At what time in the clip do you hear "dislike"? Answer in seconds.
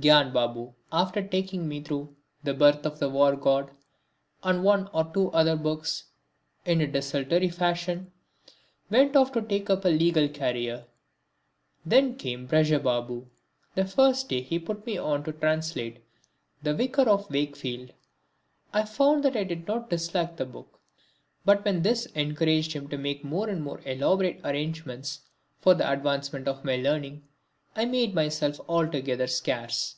19.90-20.36